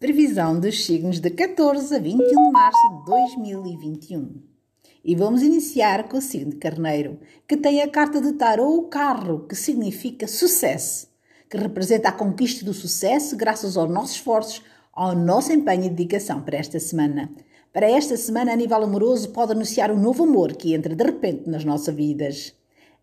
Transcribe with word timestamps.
Previsão 0.00 0.60
dos 0.60 0.84
signos 0.84 1.18
de 1.18 1.28
14 1.28 1.92
a 1.92 1.98
21 1.98 2.28
de 2.28 2.52
março 2.52 2.78
de 3.00 3.10
2021. 3.10 4.30
E 5.04 5.16
vamos 5.16 5.42
iniciar 5.42 6.08
com 6.08 6.18
o 6.18 6.22
signo 6.22 6.52
de 6.52 6.56
Carneiro, 6.58 7.18
que 7.48 7.56
tem 7.56 7.82
a 7.82 7.88
carta 7.88 8.20
de 8.20 8.34
Tarot 8.34 8.86
Carro, 8.90 9.40
que 9.48 9.56
significa 9.56 10.28
sucesso, 10.28 11.08
que 11.50 11.56
representa 11.56 12.10
a 12.10 12.12
conquista 12.12 12.64
do 12.64 12.72
sucesso 12.72 13.36
graças 13.36 13.76
aos 13.76 13.90
nossos 13.90 14.14
esforços, 14.14 14.62
ao 14.92 15.16
nosso 15.16 15.52
empenho 15.52 15.86
e 15.86 15.90
dedicação 15.90 16.42
para 16.42 16.58
esta 16.58 16.78
semana. 16.78 17.28
Para 17.72 17.90
esta 17.90 18.16
semana, 18.16 18.52
a 18.52 18.56
nível 18.56 18.80
amoroso, 18.80 19.30
pode 19.30 19.50
anunciar 19.50 19.90
um 19.90 20.00
novo 20.00 20.22
amor 20.22 20.54
que 20.54 20.74
entra 20.74 20.94
de 20.94 21.02
repente 21.02 21.50
nas 21.50 21.64
nossas 21.64 21.92
vidas. 21.92 22.54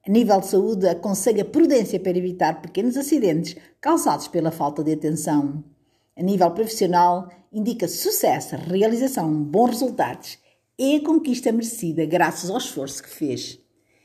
A 0.07 0.09
nível 0.09 0.39
de 0.39 0.47
saúde, 0.47 0.87
aconselha 0.87 1.43
prudência 1.43 1.99
para 1.99 2.17
evitar 2.17 2.61
pequenos 2.61 2.95
acidentes 2.95 3.57
causados 3.81 4.29
pela 4.29 4.49
falta 4.49 4.81
de 4.81 4.93
atenção. 4.93 5.74
A 6.17 6.23
nível 6.23 6.49
profissional, 6.51 7.29
indica 7.51 7.87
sucesso, 7.87 8.55
realização, 8.55 9.31
bons 9.31 9.71
resultados 9.71 10.37
e 10.79 10.95
a 10.95 11.03
conquista 11.03 11.51
merecida 11.51 12.05
graças 12.05 12.49
ao 12.49 12.57
esforço 12.57 13.03
que 13.03 13.09
fez. 13.09 13.59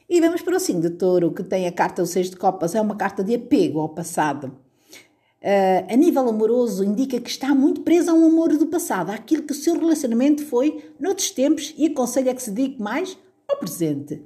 E 0.08 0.20
vamos 0.20 0.42
para 0.42 0.56
o 0.56 0.60
signo 0.60 0.82
de 0.82 0.90
touro, 0.90 1.32
que 1.32 1.44
tem 1.44 1.68
a 1.68 1.72
carta 1.72 2.02
do 2.02 2.08
Seis 2.08 2.28
de 2.28 2.36
Copas, 2.36 2.74
é 2.74 2.80
uma 2.80 2.96
carta 2.96 3.22
de 3.22 3.36
apego 3.36 3.78
ao 3.78 3.88
passado. 3.90 4.46
Uh, 5.40 5.86
a 5.88 5.96
nível 5.96 6.28
amoroso, 6.28 6.84
indica 6.84 7.20
que 7.20 7.30
está 7.30 7.54
muito 7.54 7.82
preso 7.82 8.10
a 8.10 8.14
um 8.14 8.26
amor 8.26 8.56
do 8.56 8.66
passado, 8.66 9.10
àquilo 9.10 9.44
que 9.44 9.52
o 9.52 9.56
seu 9.56 9.78
relacionamento 9.78 10.44
foi 10.44 10.92
noutros 10.98 11.30
tempos 11.30 11.72
e 11.78 11.86
aconselha 11.86 12.34
que 12.34 12.42
se 12.42 12.50
dedique 12.50 12.82
mais 12.82 13.16
ao 13.48 13.56
presente. 13.56 14.20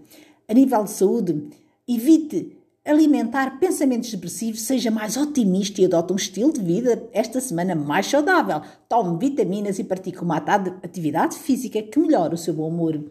A 0.48 0.54
nível 0.54 0.84
de 0.84 0.90
saúde, 0.90 1.50
evite 1.86 2.56
alimentar 2.84 3.58
pensamentos 3.58 4.10
depressivos, 4.10 4.60
seja 4.60 4.90
mais 4.90 5.16
otimista 5.16 5.80
e 5.80 5.86
adote 5.86 6.12
um 6.12 6.16
estilo 6.16 6.52
de 6.52 6.60
vida 6.60 7.08
esta 7.12 7.40
semana 7.40 7.74
mais 7.74 8.06
saudável. 8.06 8.60
Tome 8.88 9.18
vitaminas 9.18 9.78
e 9.78 9.84
pratique 9.84 10.22
uma 10.22 10.36
atividade 10.36 11.38
física 11.38 11.82
que 11.82 11.98
melhora 11.98 12.34
o 12.34 12.38
seu 12.38 12.52
bom 12.52 12.68
humor. 12.68 13.02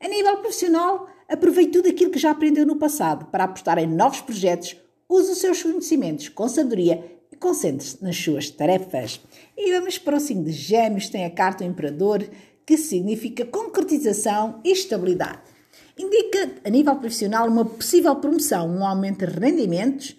A 0.00 0.08
nível 0.08 0.38
profissional, 0.38 1.06
aproveite 1.28 1.72
tudo 1.72 1.88
aquilo 1.88 2.10
que 2.10 2.18
já 2.18 2.32
aprendeu 2.32 2.66
no 2.66 2.76
passado 2.76 3.26
para 3.26 3.44
apostar 3.44 3.78
em 3.78 3.86
novos 3.86 4.20
projetos, 4.20 4.76
use 5.08 5.30
os 5.30 5.38
seus 5.38 5.62
conhecimentos 5.62 6.28
com 6.28 6.48
sabedoria 6.48 7.04
e 7.30 7.36
concentre-se 7.36 8.02
nas 8.02 8.16
suas 8.16 8.50
tarefas. 8.50 9.20
E 9.56 9.72
vamos 9.72 9.96
para 9.96 10.16
o 10.16 10.20
signo 10.20 10.44
de 10.44 10.52
Gêmeos, 10.52 11.08
tem 11.08 11.24
a 11.24 11.30
carta 11.30 11.62
do 11.62 11.70
Imperador, 11.70 12.28
que 12.66 12.76
significa 12.76 13.44
concretização 13.44 14.60
e 14.64 14.72
estabilidade 14.72 15.49
indica, 15.98 16.50
a 16.64 16.70
nível 16.70 16.96
profissional, 16.96 17.48
uma 17.48 17.64
possível 17.64 18.14
promoção, 18.16 18.68
um 18.68 18.86
aumento 18.86 19.26
de 19.26 19.38
rendimentos, 19.38 20.16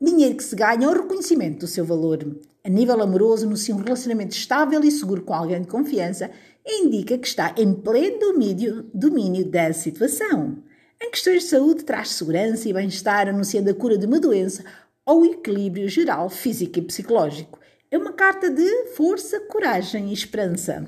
dinheiro 0.00 0.36
que 0.36 0.44
se 0.44 0.54
ganha 0.54 0.88
ou 0.88 0.94
reconhecimento 0.94 1.60
do 1.60 1.66
seu 1.66 1.84
valor. 1.84 2.24
A 2.64 2.68
nível 2.68 3.00
amoroso, 3.00 3.46
anuncia 3.46 3.74
um 3.74 3.82
relacionamento 3.82 4.36
estável 4.36 4.82
e 4.82 4.90
seguro 4.90 5.22
com 5.22 5.34
alguém 5.34 5.62
de 5.62 5.68
confiança 5.68 6.30
e 6.64 6.84
indica 6.84 7.16
que 7.16 7.26
está 7.26 7.54
em 7.56 7.72
pleno 7.72 8.18
domínio, 8.18 8.90
domínio 8.92 9.44
da 9.44 9.72
situação. 9.72 10.58
Em 11.00 11.10
questões 11.10 11.44
de 11.44 11.48
saúde, 11.48 11.84
traz 11.84 12.10
segurança 12.10 12.68
e 12.68 12.72
bem-estar, 12.72 13.28
anunciando 13.28 13.70
a 13.70 13.74
cura 13.74 13.96
de 13.96 14.06
uma 14.06 14.20
doença 14.20 14.64
ou 15.06 15.24
equilíbrio 15.24 15.88
geral 15.88 16.28
físico 16.28 16.78
e 16.78 16.82
psicológico. 16.82 17.58
É 17.90 17.96
uma 17.96 18.12
carta 18.12 18.50
de 18.50 18.88
força, 18.94 19.40
coragem 19.40 20.10
e 20.10 20.12
esperança. 20.12 20.86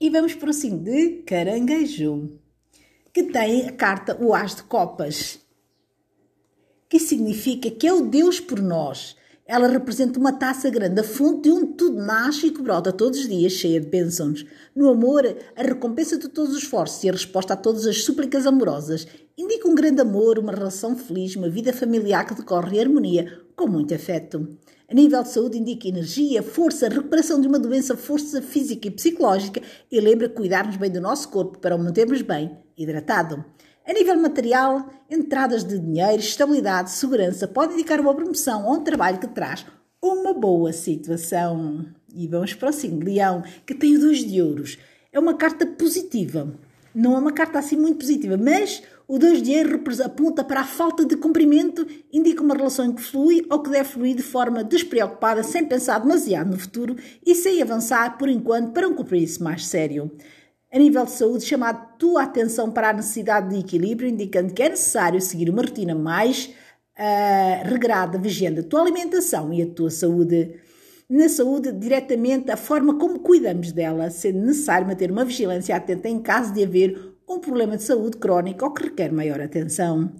E 0.00 0.10
vamos 0.10 0.32
para 0.32 0.50
o 0.50 0.52
signo 0.52 0.78
de 0.78 1.22
Caranguejo 1.26 2.38
que 3.12 3.24
tem 3.24 3.66
a 3.66 3.72
carta 3.72 4.16
o 4.20 4.32
As 4.32 4.54
de 4.54 4.62
Copas, 4.62 5.40
que 6.88 7.00
significa 7.00 7.68
que 7.68 7.84
é 7.84 7.92
o 7.92 8.02
Deus 8.02 8.38
por 8.38 8.60
nós. 8.60 9.16
Ela 9.44 9.66
representa 9.66 10.20
uma 10.20 10.32
taça 10.32 10.70
grande, 10.70 11.00
a 11.00 11.02
fonte 11.02 11.48
de 11.48 11.50
onde 11.50 11.72
tudo 11.72 11.96
nasce 11.96 12.46
e 12.46 12.50
que 12.52 12.62
brota 12.62 12.92
todos 12.92 13.18
os 13.18 13.28
dias, 13.28 13.54
cheia 13.54 13.80
de 13.80 13.88
bênçãos. 13.88 14.46
No 14.72 14.88
amor, 14.88 15.24
a 15.56 15.62
recompensa 15.62 16.16
de 16.16 16.28
todos 16.28 16.52
os 16.52 16.62
esforços 16.62 17.02
e 17.02 17.08
a 17.08 17.12
resposta 17.12 17.54
a 17.54 17.56
todas 17.56 17.84
as 17.84 18.04
súplicas 18.04 18.46
amorosas 18.46 19.04
indica 19.36 19.66
um 19.66 19.74
grande 19.74 20.00
amor, 20.00 20.38
uma 20.38 20.52
relação 20.52 20.96
feliz, 20.96 21.34
uma 21.34 21.50
vida 21.50 21.72
familiar 21.72 22.24
que 22.24 22.34
decorre 22.34 22.76
em 22.76 22.80
harmonia, 22.82 23.40
com 23.56 23.66
muito 23.66 23.92
afeto. 23.92 24.46
A 24.90 24.94
nível 24.94 25.22
de 25.22 25.28
saúde, 25.28 25.58
indica 25.58 25.86
energia, 25.86 26.42
força, 26.42 26.88
recuperação 26.88 27.38
de 27.38 27.46
uma 27.46 27.58
doença, 27.58 27.94
força 27.94 28.40
física 28.40 28.88
e 28.88 28.90
psicológica 28.90 29.60
e 29.92 30.00
lembra 30.00 30.30
cuidarmos 30.30 30.76
bem 30.76 30.90
do 30.90 30.98
nosso 30.98 31.28
corpo 31.28 31.58
para 31.58 31.76
o 31.76 31.78
mantermos 31.78 32.22
bem 32.22 32.56
hidratado. 32.74 33.44
A 33.86 33.92
nível 33.92 34.16
material, 34.16 34.88
entradas 35.10 35.62
de 35.62 35.78
dinheiro, 35.78 36.20
estabilidade, 36.20 36.90
segurança 36.90 37.46
pode 37.46 37.74
indicar 37.74 38.00
uma 38.00 38.14
promoção 38.14 38.64
ou 38.64 38.76
um 38.76 38.82
trabalho 38.82 39.18
que 39.18 39.26
traz 39.28 39.66
uma 40.00 40.32
boa 40.32 40.72
situação. 40.72 41.84
E 42.14 42.26
vamos 42.26 42.54
para 42.54 42.70
o 42.70 42.72
signo 42.72 43.04
Leão, 43.04 43.42
que 43.66 43.74
tem 43.74 43.94
o 43.94 44.00
dois 44.00 44.24
de 44.24 44.40
ouros. 44.40 44.78
É 45.12 45.18
uma 45.18 45.34
carta 45.34 45.66
positiva. 45.66 46.50
Não 46.94 47.14
é 47.14 47.18
uma 47.18 47.32
carta 47.32 47.58
assim 47.58 47.76
muito 47.76 47.98
positiva, 47.98 48.36
mas 48.36 48.82
o 49.06 49.18
dois 49.18 49.42
de 49.42 49.56
ouros 49.56 50.00
aponta 50.00 50.42
para 50.42 50.60
a 50.60 50.64
falta 50.64 51.04
de 51.04 51.16
cumprimento, 51.16 51.86
indica 52.12 52.42
uma 52.42 52.54
relação 52.54 52.92
que 52.92 53.02
flui 53.02 53.46
ou 53.50 53.62
que 53.62 53.70
deve 53.70 53.88
fluir 53.88 54.16
de 54.16 54.22
forma 54.22 54.64
despreocupada, 54.64 55.42
sem 55.42 55.64
pensar 55.64 55.98
demasiado 55.98 56.50
no 56.50 56.58
futuro 56.58 56.96
e 57.24 57.34
sem 57.34 57.62
avançar 57.62 58.18
por 58.18 58.28
enquanto 58.28 58.72
para 58.72 58.88
um 58.88 58.94
compromisso 58.94 59.42
mais 59.42 59.66
sério 59.66 60.10
a 60.70 60.78
nível 60.78 61.04
de 61.04 61.12
saúde, 61.12 61.44
chama 61.44 61.70
a 61.70 61.74
tua 61.74 62.24
atenção 62.24 62.70
para 62.70 62.90
a 62.90 62.92
necessidade 62.92 63.48
de 63.48 63.60
equilíbrio, 63.60 64.08
indicando 64.08 64.52
que 64.52 64.62
é 64.62 64.68
necessário 64.68 65.20
seguir 65.20 65.48
uma 65.48 65.62
rotina 65.62 65.94
mais 65.94 66.54
uh, 66.98 67.68
regrada, 67.68 68.18
vigiando 68.18 68.60
a 68.60 68.62
tua 68.62 68.82
alimentação 68.82 69.52
e 69.52 69.62
a 69.62 69.66
tua 69.66 69.90
saúde. 69.90 70.60
Na 71.08 71.28
saúde, 71.28 71.72
diretamente, 71.72 72.50
a 72.50 72.56
forma 72.56 72.98
como 72.98 73.20
cuidamos 73.20 73.72
dela, 73.72 74.10
sendo 74.10 74.44
necessário 74.44 74.86
manter 74.86 75.10
uma 75.10 75.24
vigilância 75.24 75.74
atenta 75.74 76.08
em 76.08 76.20
caso 76.20 76.52
de 76.52 76.62
haver 76.62 77.14
um 77.26 77.38
problema 77.38 77.76
de 77.76 77.82
saúde 77.82 78.18
crónico 78.18 78.64
ou 78.64 78.72
que 78.72 78.84
requer 78.84 79.10
maior 79.10 79.40
atenção. 79.40 80.12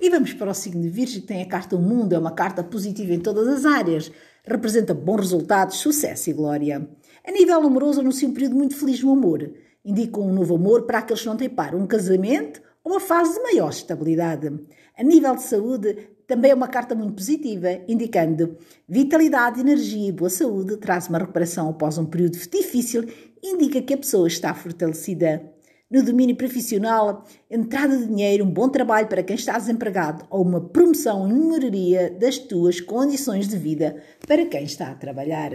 E 0.00 0.10
vamos 0.10 0.32
para 0.32 0.50
o 0.50 0.54
signo 0.54 0.82
de 0.82 0.88
Virgem, 0.88 1.20
que 1.20 1.28
tem 1.28 1.40
a 1.40 1.46
carta 1.46 1.76
O 1.76 1.78
Mundo, 1.80 2.14
é 2.14 2.18
uma 2.18 2.32
carta 2.32 2.64
positiva 2.64 3.12
em 3.12 3.20
todas 3.20 3.46
as 3.46 3.64
áreas, 3.64 4.10
representa 4.44 4.92
bons 4.92 5.20
resultados, 5.20 5.76
sucesso 5.76 6.30
e 6.30 6.32
glória. 6.32 6.88
A 7.24 7.30
nível 7.30 7.62
amoroso, 7.62 8.00
anuncia 8.00 8.28
um 8.28 8.34
período 8.34 8.56
muito 8.56 8.74
feliz 8.74 9.00
no 9.02 9.12
amor 9.12 9.52
indicam 9.84 10.22
um 10.22 10.32
novo 10.32 10.54
amor 10.54 10.86
para 10.86 10.98
aqueles 10.98 11.20
que 11.20 11.28
não 11.28 11.36
têm 11.36 11.48
par, 11.48 11.74
um 11.74 11.86
casamento 11.86 12.62
uma 12.84 13.00
fase 13.00 13.34
de 13.34 13.42
maior 13.42 13.70
estabilidade. 13.70 14.52
A 14.96 15.02
nível 15.02 15.34
de 15.34 15.42
saúde, 15.42 16.08
também 16.26 16.50
é 16.50 16.54
uma 16.54 16.68
carta 16.68 16.94
muito 16.94 17.14
positiva, 17.14 17.68
indicando 17.88 18.56
vitalidade, 18.88 19.60
energia 19.60 20.08
e 20.08 20.12
boa 20.12 20.30
saúde, 20.30 20.76
traz 20.76 21.08
uma 21.08 21.18
recuperação 21.18 21.68
após 21.70 21.96
um 21.98 22.04
período 22.04 22.36
difícil, 22.36 23.08
indica 23.42 23.80
que 23.80 23.94
a 23.94 23.98
pessoa 23.98 24.28
está 24.28 24.54
fortalecida. 24.54 25.50
No 25.90 26.02
domínio 26.02 26.34
profissional, 26.34 27.24
entrada 27.50 27.96
de 27.96 28.06
dinheiro, 28.06 28.44
um 28.44 28.50
bom 28.50 28.68
trabalho 28.68 29.06
para 29.06 29.22
quem 29.22 29.36
está 29.36 29.56
desempregado 29.56 30.24
ou 30.28 30.42
uma 30.42 30.60
promoção 30.60 31.28
e 31.28 31.32
melhoria 31.32 32.10
das 32.10 32.38
tuas 32.38 32.80
condições 32.80 33.46
de 33.46 33.56
vida 33.56 34.02
para 34.26 34.44
quem 34.46 34.64
está 34.64 34.90
a 34.90 34.94
trabalhar. 34.94 35.52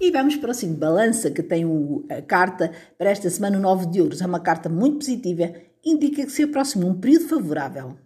E 0.00 0.10
vamos 0.10 0.36
para 0.36 0.50
o 0.50 0.54
signo 0.54 0.76
balança, 0.76 1.30
que 1.30 1.42
tem 1.42 1.64
a 2.08 2.22
carta 2.22 2.70
para 2.96 3.10
esta 3.10 3.28
semana, 3.30 3.58
o 3.58 3.60
9 3.60 3.86
de 3.86 4.00
ouros. 4.00 4.20
É 4.20 4.26
uma 4.26 4.40
carta 4.40 4.68
muito 4.68 4.98
positiva, 4.98 5.52
indica 5.90 6.24
que 6.24 6.32
se 6.32 6.42
aproxima 6.42 6.86
um 6.86 6.98
período 6.98 7.28
favorável. 7.28 7.96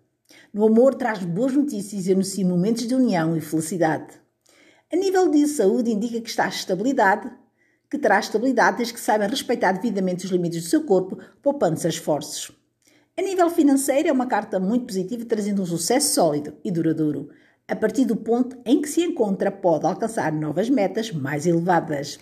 No 0.53 0.67
amor, 0.67 0.95
traz 0.95 1.25
boas 1.25 1.53
notícias 1.55 2.07
e 2.07 2.13
anuncia 2.13 2.47
momentos 2.47 2.87
de 2.87 2.95
união 2.95 3.37
e 3.37 3.41
felicidade. 3.41 4.15
A 4.93 4.97
nível 4.97 5.31
de 5.31 5.47
saúde, 5.47 5.91
indica 5.91 6.21
que 6.21 6.29
está 6.29 6.49
estabilidade, 6.49 7.31
que 7.91 7.99
traz 7.99 8.27
estabilidade 8.27 8.79
desde 8.79 8.95
que 8.95 9.01
saiba 9.01 9.27
respeitar 9.27 9.73
devidamente 9.73 10.25
os 10.25 10.31
limites 10.31 10.63
do 10.63 10.69
seu 10.69 10.85
corpo, 10.85 11.19
poupando-se 11.43 11.89
esforços. 11.89 12.53
A 13.19 13.23
nível 13.23 13.51
financeiro, 13.51 14.09
é 14.09 14.13
uma 14.13 14.27
carta 14.27 14.59
muito 14.59 14.87
positiva, 14.87 15.25
trazendo 15.25 15.63
um 15.63 15.67
sucesso 15.67 16.15
sólido 16.15 16.55
e 16.65 16.71
duradouro 16.71 17.29
a 17.73 17.77
partir 17.77 18.05
do 18.05 18.17
ponto 18.17 18.59
em 18.67 18.83
que 18.83 18.89
se 18.89 19.03
encontra, 19.03 19.51
pode 19.51 19.87
alcançar 19.87 20.31
novas 20.33 20.69
metas 20.69 21.11
mais 21.11 21.47
elevadas 21.47 22.19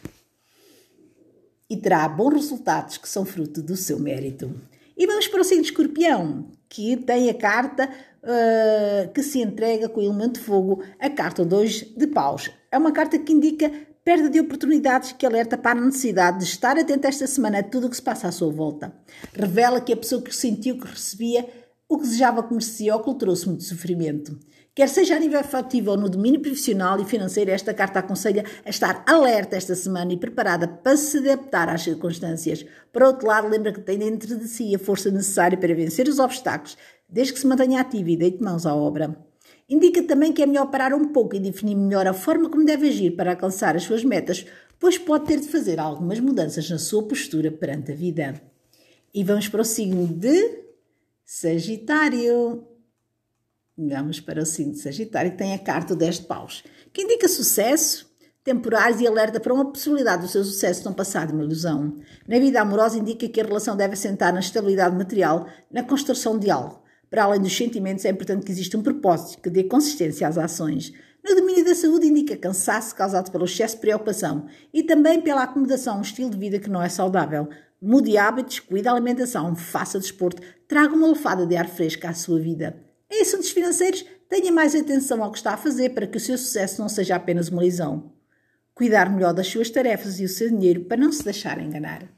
e 1.69 1.77
terá 1.77 2.09
bons 2.09 2.35
resultados 2.35 2.99
que 2.99 3.09
são 3.09 3.25
fruto 3.25 3.63
do 3.63 3.77
seu 3.77 3.99
mérito. 3.99 4.55
E 5.01 5.07
vamos 5.07 5.27
para 5.29 5.41
o 5.41 5.45
signo 5.45 5.63
escorpião, 5.63 6.51
que 6.69 6.95
tem 6.95 7.31
a 7.31 7.35
carta 7.35 7.89
uh, 8.23 9.11
que 9.15 9.23
se 9.23 9.41
entrega 9.41 9.89
com 9.89 9.99
o 9.99 10.03
elemento 10.03 10.39
fogo, 10.39 10.83
a 10.99 11.09
carta 11.09 11.43
2 11.43 11.95
de 11.97 12.07
paus. 12.07 12.51
É 12.71 12.77
uma 12.77 12.93
carta 12.93 13.19
que 13.19 13.33
indica 13.33 13.73
perda 14.05 14.29
de 14.29 14.39
oportunidades 14.39 15.13
que 15.13 15.25
alerta 15.25 15.57
para 15.57 15.81
a 15.81 15.83
necessidade 15.83 16.41
de 16.41 16.45
estar 16.45 16.79
atento 16.79 17.07
esta 17.07 17.27
semana 17.27 17.61
a 17.61 17.63
tudo 17.63 17.87
o 17.87 17.91
que 17.91 17.97
se 17.97 18.03
passa 18.03 18.29
à 18.29 18.33
sua 18.33 18.53
volta. 18.53 18.93
Revela 19.33 19.81
que 19.81 19.95
a 19.95 19.97
pessoa 19.97 20.21
que 20.21 20.37
sentiu 20.37 20.77
que 20.77 20.89
recebia 20.89 21.49
o 21.89 21.97
que 21.97 22.03
desejava 22.03 22.43
que 22.43 22.53
merecia 22.53 22.95
ou 22.95 23.03
que 23.03 23.09
lhe 23.09 23.17
trouxe 23.17 23.49
muito 23.49 23.65
sofrimento. 23.65 24.39
Quer 24.73 24.89
seja 24.89 25.17
a 25.17 25.19
nível 25.19 25.41
afetivo 25.41 25.91
ou 25.91 25.97
no 25.97 26.09
domínio 26.09 26.41
profissional 26.41 27.01
e 27.01 27.05
financeiro, 27.05 27.51
esta 27.51 27.75
carta 27.75 27.99
aconselha 27.99 28.45
a 28.65 28.71
estar 28.71 29.03
alerta 29.07 29.57
esta 29.57 29.75
semana 29.75 30.13
e 30.13 30.17
preparada 30.17 30.69
para 30.69 30.97
se 30.97 31.19
adaptar 31.19 31.69
às 31.69 31.83
circunstâncias. 31.83 32.65
Por 32.93 33.03
outro 33.03 33.27
lado, 33.27 33.49
lembra 33.49 33.73
que 33.73 33.81
tem 33.81 33.99
dentro 33.99 34.39
de 34.39 34.47
si 34.47 34.73
a 34.75 34.79
força 34.79 35.11
necessária 35.11 35.59
para 35.59 35.75
vencer 35.75 36.07
os 36.07 36.21
obstáculos, 36.21 36.79
desde 37.09 37.33
que 37.33 37.41
se 37.41 37.47
mantenha 37.49 37.81
ativo 37.81 38.11
e 38.11 38.17
deite 38.17 38.43
mãos 38.43 38.65
à 38.65 38.73
obra. 38.73 39.17
Indica 39.69 40.03
também 40.05 40.33
que 40.33 40.43
é 40.43 40.47
melhor 40.47 40.67
parar 40.71 40.95
um 40.95 41.09
pouco 41.09 41.35
e 41.35 41.41
definir 41.41 41.75
melhor 41.75 42.07
a 42.07 42.13
forma 42.13 42.49
como 42.49 42.65
deve 42.65 42.89
agir 42.89 43.17
para 43.17 43.33
alcançar 43.33 43.75
as 43.75 43.83
suas 43.83 44.05
metas, 44.05 44.47
pois 44.79 44.97
pode 44.97 45.27
ter 45.27 45.41
de 45.41 45.49
fazer 45.49 45.81
algumas 45.81 46.21
mudanças 46.21 46.71
na 46.71 46.79
sua 46.79 47.03
postura 47.03 47.51
perante 47.51 47.91
a 47.91 47.95
vida. 47.95 48.41
E 49.13 49.25
vamos 49.25 49.49
para 49.49 49.63
o 49.63 49.65
signo 49.65 50.07
de 50.07 50.61
Sagitário. 51.25 52.70
Vamos 53.89 54.21
para 54.21 54.43
o 54.43 54.47
signo 54.47 54.73
de 54.73 54.81
Sagitário, 54.81 55.31
que 55.31 55.39
tem 55.39 55.55
a 55.55 55.59
carta 55.59 55.97
10 55.97 56.17
de 56.17 56.27
paus, 56.27 56.63
que 56.93 57.01
indica 57.01 57.27
sucesso, 57.27 58.11
temporais 58.45 59.01
e 59.01 59.07
alerta 59.07 59.41
para 59.41 59.55
uma 59.55 59.73
possibilidade 59.73 60.23
do 60.23 60.29
seu 60.29 60.45
sucesso 60.45 60.93
passar 60.93 61.27
de 61.27 61.33
uma 61.33 61.45
ilusão. 61.45 61.97
Na 62.29 62.39
vida 62.39 62.61
amorosa 62.61 62.99
indica 62.99 63.27
que 63.27 63.41
a 63.41 63.45
relação 63.45 63.75
deve 63.75 63.95
assentar 63.95 64.35
na 64.35 64.41
estabilidade 64.41 64.95
material, 64.95 65.47
na 65.73 65.83
construção 65.83 66.39
de 66.39 66.51
algo. 66.51 66.83
Para 67.09 67.25
além 67.25 67.41
dos 67.41 67.57
sentimentos, 67.57 68.05
é 68.05 68.11
importante 68.11 68.45
que 68.45 68.53
exista 68.53 68.77
um 68.77 68.83
propósito 68.83 69.41
que 69.41 69.49
dê 69.49 69.65
consistência 69.65 70.29
às 70.29 70.37
ações. 70.37 70.93
No 71.27 71.35
domínio 71.35 71.65
da 71.65 71.75
saúde 71.75 72.07
indica 72.07 72.37
cansaço 72.37 72.95
causado 72.95 73.31
pelo 73.31 73.47
excesso 73.47 73.77
de 73.77 73.81
preocupação 73.81 74.47
e 74.75 74.83
também 74.83 75.23
pela 75.23 75.45
acomodação 75.45 75.95
a 75.95 75.99
um 75.99 76.03
estilo 76.03 76.29
de 76.29 76.37
vida 76.37 76.59
que 76.59 76.69
não 76.69 76.83
é 76.83 76.89
saudável. 76.91 77.49
Mude 77.81 78.19
hábitos, 78.19 78.61
cuide 78.61 78.85
da 78.85 78.93
alimentação, 78.93 79.57
faça 79.57 79.99
desporto, 79.99 80.43
traga 80.69 80.95
uma 80.95 81.09
lefada 81.09 81.47
de 81.47 81.57
ar 81.57 81.67
fresco 81.67 82.07
à 82.07 82.13
sua 82.13 82.39
vida. 82.39 82.90
Em 83.11 83.23
assuntos 83.23 83.51
financeiros, 83.51 84.05
tenha 84.29 84.53
mais 84.53 84.75
atenção 84.75 85.23
ao 85.23 85.33
que 85.33 85.39
está 85.39 85.55
a 85.55 85.57
fazer 85.57 85.91
para 85.91 86.07
que 86.07 86.17
o 86.17 86.21
seu 86.21 86.39
sucesso 86.39 86.81
não 86.81 86.89
seja 86.89 87.17
apenas 87.17 87.49
uma 87.49 87.63
lisão 87.63 88.13
cuidar 88.81 89.11
melhor 89.11 89.35
das 89.35 89.47
suas 89.47 89.69
tarefas 89.69 90.19
e 90.21 90.25
o 90.25 90.29
seu 90.29 90.49
dinheiro 90.49 90.87
para 90.87 90.97
não 90.97 91.13
se 91.13 91.23
deixar 91.23 91.61
enganar. 91.61 92.09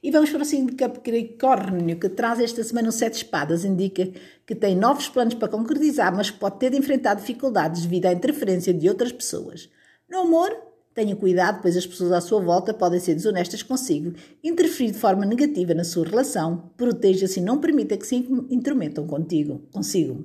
E 0.00 0.08
vamos 0.08 0.30
para 0.30 0.42
o 0.42 0.44
signo 0.44 0.76
Capricórnio, 0.76 1.98
que 1.98 2.08
traz 2.08 2.38
esta 2.38 2.62
semana 2.62 2.90
o 2.90 2.92
Sete 2.92 3.14
Espadas. 3.14 3.64
Indica 3.64 4.12
que 4.46 4.54
tem 4.54 4.76
novos 4.76 5.08
planos 5.08 5.34
para 5.34 5.48
concretizar, 5.48 6.14
mas 6.14 6.30
pode 6.30 6.60
ter 6.60 6.70
de 6.70 6.76
enfrentar 6.76 7.14
dificuldades 7.14 7.82
devido 7.82 8.06
à 8.06 8.12
interferência 8.12 8.72
de 8.72 8.88
outras 8.88 9.10
pessoas. 9.10 9.68
No 10.08 10.20
amor, 10.20 10.56
tenha 10.94 11.16
cuidado, 11.16 11.60
pois 11.60 11.76
as 11.76 11.86
pessoas 11.86 12.12
à 12.12 12.20
sua 12.20 12.40
volta 12.40 12.72
podem 12.72 13.00
ser 13.00 13.14
desonestas 13.14 13.62
consigo, 13.62 14.14
interferir 14.42 14.92
de 14.92 14.98
forma 14.98 15.26
negativa 15.26 15.74
na 15.74 15.84
sua 15.84 16.06
relação. 16.06 16.70
Proteja-se 16.76 17.40
e 17.40 17.42
não 17.42 17.58
permita 17.58 17.96
que 17.96 18.06
se 18.06 18.16
intrometam 18.48 19.06
contigo, 19.06 19.62
consigo. 19.72 20.24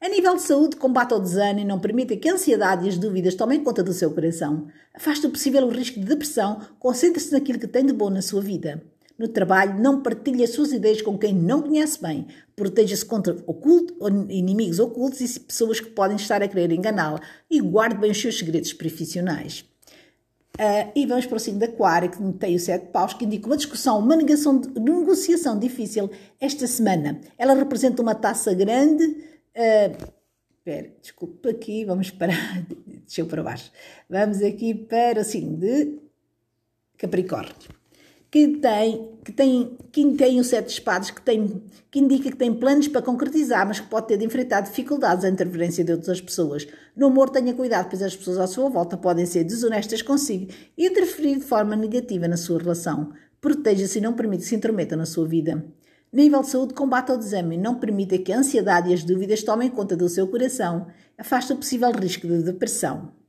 A 0.00 0.08
nível 0.08 0.34
de 0.36 0.42
saúde, 0.42 0.76
combate 0.76 1.12
o 1.12 1.18
desânimo 1.18 1.60
e 1.60 1.64
não 1.64 1.78
permita 1.78 2.16
que 2.16 2.28
a 2.28 2.32
ansiedade 2.32 2.86
e 2.86 2.88
as 2.88 2.96
dúvidas 2.96 3.34
tomem 3.34 3.62
conta 3.62 3.82
do 3.82 3.92
seu 3.92 4.10
coração. 4.12 4.68
Afaste 4.94 5.26
o 5.26 5.30
possível 5.30 5.66
o 5.66 5.70
risco 5.70 6.00
de 6.00 6.06
depressão, 6.06 6.60
concentre-se 6.78 7.32
naquilo 7.32 7.58
que 7.58 7.66
tem 7.66 7.84
de 7.84 7.92
bom 7.92 8.08
na 8.08 8.22
sua 8.22 8.40
vida. 8.40 8.82
No 9.18 9.28
trabalho, 9.28 9.78
não 9.78 10.00
partilhe 10.00 10.42
as 10.42 10.50
suas 10.50 10.72
ideias 10.72 11.02
com 11.02 11.18
quem 11.18 11.34
não 11.34 11.60
conhece 11.60 12.00
bem. 12.00 12.26
Proteja-se 12.56 13.04
contra 13.04 13.36
oculto, 13.46 13.94
inimigos 14.30 14.78
ocultos 14.78 15.20
e 15.20 15.40
pessoas 15.40 15.78
que 15.78 15.90
podem 15.90 16.16
estar 16.16 16.42
a 16.42 16.48
querer 16.48 16.72
enganá-la. 16.72 17.20
E 17.50 17.60
guarde 17.60 18.00
bem 18.00 18.12
os 18.12 18.18
seus 18.18 18.38
segredos 18.38 18.72
profissionais. 18.72 19.69
Uh, 20.56 20.92
e 20.94 21.06
vamos 21.06 21.26
para 21.26 21.36
o 21.36 21.40
signo 21.40 21.58
de 21.58 21.66
Aquário, 21.66 22.10
que 22.10 22.32
tem 22.34 22.54
o 22.54 22.60
sete 22.60 22.88
paus, 22.88 23.14
que 23.14 23.24
indica 23.24 23.46
uma 23.46 23.56
discussão, 23.56 23.98
uma 23.98 24.16
negação 24.16 24.60
negociação 24.76 25.58
difícil 25.58 26.10
esta 26.40 26.66
semana. 26.66 27.20
Ela 27.38 27.54
representa 27.54 28.02
uma 28.02 28.14
taça 28.14 28.52
grande 28.52 29.30
Uh, 29.50 30.12
espera, 30.58 30.92
desculpa 31.02 31.50
aqui, 31.50 31.84
vamos 31.84 32.10
parar, 32.10 32.64
deixa 32.86 33.20
eu 33.20 33.26
para 33.26 33.42
baixo. 33.42 33.72
Vamos 34.08 34.40
aqui 34.42 34.74
para 34.74 35.20
o 35.20 35.24
signo 35.24 35.56
de 35.56 35.98
Capricórnio, 36.96 37.54
que 38.30 38.46
tem, 38.58 39.10
que 39.24 39.32
tem, 39.32 39.76
que 39.90 40.12
tem 40.12 40.38
o 40.38 40.44
sete 40.44 40.66
de 40.66 40.72
espadas, 40.74 41.10
que, 41.10 41.20
tem, 41.20 41.62
que 41.90 41.98
indica 41.98 42.30
que 42.30 42.36
tem 42.36 42.54
planos 42.54 42.86
para 42.86 43.02
concretizar, 43.02 43.66
mas 43.66 43.80
que 43.80 43.88
pode 43.88 44.06
ter 44.06 44.16
de 44.16 44.24
enfrentar 44.24 44.60
dificuldades 44.60 45.24
à 45.24 45.28
interferência 45.28 45.82
de 45.82 45.90
outras 45.90 46.20
pessoas. 46.20 46.66
No 46.96 47.08
amor, 47.08 47.30
tenha 47.30 47.52
cuidado, 47.52 47.88
pois 47.88 48.00
as 48.02 48.14
pessoas 48.14 48.38
à 48.38 48.46
sua 48.46 48.68
volta 48.68 48.96
podem 48.96 49.26
ser 49.26 49.42
desonestas 49.42 50.00
consigo 50.00 50.46
e 50.78 50.86
interferir 50.86 51.40
de 51.40 51.44
forma 51.44 51.74
negativa 51.74 52.28
na 52.28 52.36
sua 52.36 52.60
relação. 52.60 53.12
Proteja-se 53.40 53.98
e 53.98 54.02
não 54.02 54.12
permita 54.12 54.44
que 54.44 54.48
se 54.48 54.54
intrometam 54.54 54.96
na 54.96 55.06
sua 55.06 55.26
vida. 55.26 55.64
Nível 56.12 56.42
de 56.42 56.50
saúde, 56.50 56.74
combate 56.74 57.10
ao 57.10 57.18
desame. 57.18 57.56
Não 57.56 57.76
permita 57.76 58.18
que 58.18 58.32
a 58.32 58.38
ansiedade 58.38 58.90
e 58.90 58.94
as 58.94 59.02
dúvidas 59.02 59.42
tomem 59.42 59.70
conta 59.70 59.96
do 59.96 60.08
seu 60.08 60.28
coração. 60.28 60.86
Afasta 61.18 61.54
o 61.54 61.56
possível 61.56 61.90
risco 61.92 62.26
de 62.28 62.42
depressão. 62.42 63.19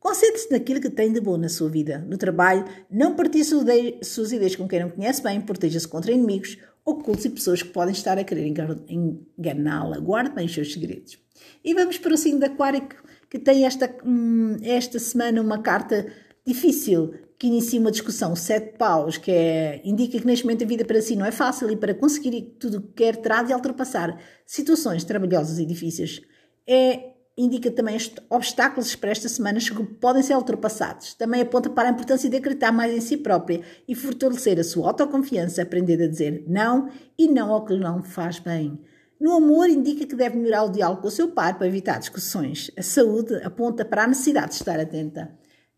Concentre-se 0.00 0.50
naquilo 0.50 0.80
que 0.80 0.90
tem 0.90 1.12
de 1.12 1.20
bom 1.20 1.36
na 1.36 1.48
sua 1.48 1.68
vida. 1.68 1.98
No 2.08 2.16
trabalho, 2.16 2.64
não 2.90 3.16
partilhe 3.16 3.44
suas 3.44 4.32
ideias 4.32 4.54
com 4.54 4.68
quem 4.68 4.80
não 4.80 4.90
conhece 4.90 5.22
bem, 5.22 5.40
proteja-se 5.40 5.88
contra 5.88 6.12
inimigos, 6.12 6.56
ocultos 6.84 7.24
e 7.24 7.30
pessoas 7.30 7.62
que 7.62 7.70
podem 7.70 7.92
estar 7.92 8.16
a 8.16 8.24
querer 8.24 8.46
enganá-la. 8.88 9.98
Guarde 9.98 10.34
bem 10.34 10.46
os 10.46 10.54
seus 10.54 10.72
segredos. 10.72 11.18
E 11.64 11.74
vamos 11.74 11.98
para 11.98 12.14
o 12.14 12.16
signo 12.16 12.38
de 12.38 12.46
Aquário, 12.46 12.86
que 13.28 13.38
tem 13.38 13.64
esta, 13.66 13.94
hum, 14.04 14.56
esta 14.62 14.98
semana 14.98 15.42
uma 15.42 15.58
carta 15.58 16.06
difícil, 16.46 17.12
que 17.38 17.46
inicia 17.46 17.78
uma 17.78 17.90
discussão, 17.90 18.34
sete 18.34 18.76
paus, 18.76 19.16
que 19.16 19.30
é, 19.30 19.80
indica 19.84 20.18
que 20.18 20.26
neste 20.26 20.44
momento 20.44 20.64
a 20.64 20.66
vida 20.66 20.84
para 20.84 21.00
si 21.00 21.14
não 21.14 21.26
é 21.26 21.30
fácil 21.30 21.70
e 21.70 21.76
para 21.76 21.94
conseguir 21.94 22.56
tudo 22.58 22.78
o 22.78 22.82
que 22.82 22.92
quer 22.94 23.16
terá 23.16 23.42
de 23.42 23.52
ultrapassar 23.52 24.18
situações 24.46 25.04
trabalhosas 25.04 25.58
e 25.58 25.66
difíceis. 25.66 26.20
É, 26.66 27.12
indica 27.38 27.70
também 27.70 27.96
obstáculos 28.28 28.96
para 28.96 29.10
esta 29.10 29.28
semana 29.28 29.60
que 29.60 29.84
podem 29.94 30.22
ser 30.22 30.34
ultrapassados. 30.34 31.14
Também 31.14 31.40
aponta 31.40 31.70
para 31.70 31.88
a 31.88 31.92
importância 31.92 32.28
de 32.28 32.36
acreditar 32.36 32.72
mais 32.72 32.92
em 32.92 33.00
si 33.00 33.16
própria 33.16 33.62
e 33.86 33.94
fortalecer 33.94 34.58
a 34.58 34.64
sua 34.64 34.88
autoconfiança, 34.88 35.62
aprender 35.62 36.02
a 36.02 36.08
dizer 36.08 36.44
não 36.48 36.90
e 37.16 37.28
não 37.28 37.52
ao 37.52 37.64
que 37.64 37.76
não 37.76 38.02
faz 38.02 38.40
bem. 38.40 38.78
No 39.20 39.34
amor, 39.34 39.68
indica 39.68 40.06
que 40.06 40.16
deve 40.16 40.36
melhorar 40.36 40.64
o 40.64 40.70
diálogo 40.70 41.02
com 41.02 41.08
o 41.08 41.12
seu 41.12 41.28
par 41.28 41.56
para 41.56 41.66
evitar 41.66 41.98
discussões. 41.98 42.70
A 42.76 42.82
saúde 42.82 43.34
aponta 43.44 43.84
para 43.84 44.04
a 44.04 44.06
necessidade 44.06 44.48
de 44.48 44.54
estar 44.54 44.78
atenta. 44.78 45.30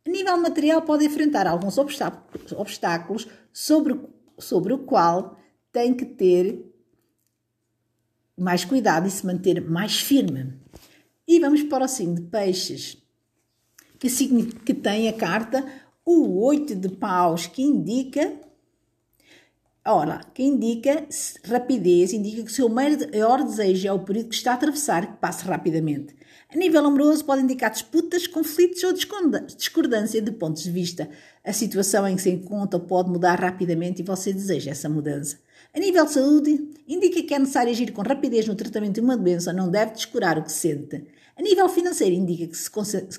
A 0.07 0.11
nível 0.11 0.37
material, 0.39 0.83
pode 0.83 1.05
enfrentar 1.05 1.47
alguns 1.47 1.77
obstáculos 1.79 3.29
sobre, 3.53 4.01
sobre 4.39 4.73
o 4.73 4.79
qual 4.79 5.39
tem 5.71 5.95
que 5.95 6.07
ter 6.07 6.67
mais 8.37 8.65
cuidado 8.65 9.07
e 9.07 9.11
se 9.11 9.27
manter 9.27 9.61
mais 9.61 10.01
firme. 10.01 10.59
E 11.31 11.39
vamos 11.39 11.63
para 11.63 11.85
o 11.85 11.89
signo 11.89 12.17
de 12.17 12.23
peixes, 12.23 13.01
que, 14.01 14.09
que 14.67 14.75
tem 14.75 15.09
a 15.09 15.13
carta 15.13 15.65
o 16.05 16.43
oito 16.43 16.75
de 16.75 16.89
paus, 16.89 17.47
que 17.47 17.63
indica 17.63 18.37
Ora, 19.87 20.23
que 20.35 20.43
indica 20.43 21.07
rapidez, 21.45 22.13
indica 22.13 22.43
que 22.43 22.51
o 22.51 22.55
seu 22.55 22.69
maior 22.69 23.45
desejo 23.45 23.87
é 23.87 23.93
o 23.93 24.01
período 24.01 24.31
que 24.31 24.35
está 24.35 24.51
a 24.51 24.55
atravessar, 24.55 25.07
que 25.07 25.19
passe 25.19 25.45
rapidamente. 25.45 26.17
A 26.53 26.57
nível 26.57 26.85
amoroso, 26.85 27.25
pode 27.25 27.43
indicar 27.43 27.71
disputas, 27.71 28.27
conflitos 28.27 28.83
ou 28.83 28.93
discordância 28.93 30.21
de 30.21 30.33
pontos 30.33 30.65
de 30.65 30.71
vista. 30.73 31.09
A 31.45 31.53
situação 31.53 32.09
em 32.09 32.17
que 32.17 32.23
se 32.23 32.31
encontra 32.31 32.81
pode 32.81 33.09
mudar 33.09 33.39
rapidamente 33.39 34.03
e 34.03 34.05
você 34.05 34.33
deseja 34.33 34.73
essa 34.73 34.89
mudança. 34.89 35.39
A 35.73 35.79
nível 35.79 36.05
de 36.05 36.11
saúde, 36.11 36.69
indica 36.89 37.23
que 37.23 37.33
é 37.33 37.39
necessário 37.39 37.71
agir 37.71 37.93
com 37.93 38.03
rapidez 38.03 38.49
no 38.49 38.57
tratamento 38.57 38.95
de 38.95 39.01
uma 39.01 39.17
doença, 39.17 39.53
não 39.53 39.71
deve 39.71 39.93
descurar 39.93 40.37
o 40.37 40.43
que 40.43 40.51
sente. 40.51 41.07
A 41.41 41.43
nível 41.43 41.71
financeiro, 41.71 42.15
indica 42.15 42.47
que 42.47 42.55
se, 42.55 42.71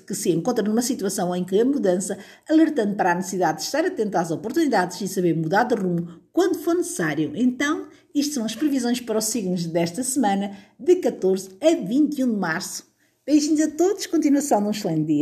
que 0.06 0.14
se 0.14 0.30
encontra 0.30 0.62
numa 0.62 0.80
situação 0.80 1.34
em 1.34 1.42
que 1.42 1.60
a 1.60 1.64
mudança, 1.64 2.16
alertando 2.48 2.94
para 2.94 3.10
a 3.10 3.14
necessidade 3.16 3.58
de 3.58 3.64
estar 3.64 3.84
atento 3.84 4.16
às 4.16 4.30
oportunidades 4.30 5.00
e 5.00 5.08
saber 5.08 5.34
mudar 5.34 5.64
de 5.64 5.74
rumo 5.74 6.20
quando 6.32 6.60
for 6.60 6.76
necessário. 6.76 7.32
Então, 7.34 7.88
isto 8.14 8.34
são 8.34 8.44
as 8.44 8.54
previsões 8.54 9.00
para 9.00 9.18
os 9.18 9.24
signos 9.24 9.66
desta 9.66 10.04
semana, 10.04 10.56
de 10.78 10.94
14 11.00 11.48
a 11.60 11.74
21 11.74 12.08
de 12.08 12.38
março. 12.38 12.86
Beijinhos 13.26 13.60
a 13.60 13.70
todos, 13.72 14.06
continuação 14.06 14.60
de 14.60 14.68
um 14.68 14.70
excelente 14.70 15.06
dia. 15.06 15.20